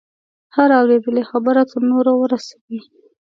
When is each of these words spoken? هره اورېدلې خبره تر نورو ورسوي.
هره 0.55 0.75
اورېدلې 0.81 1.23
خبره 1.31 1.61
تر 1.71 1.81
نورو 1.91 2.11
ورسوي. 2.17 2.79